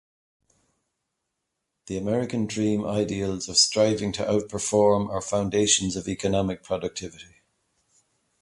[1.85, 7.35] The American Dream ideals of striving to outperform are foundations of economic productivity.